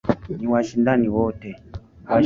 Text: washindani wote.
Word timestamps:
washindani 0.51 1.07
wote. 1.15 1.49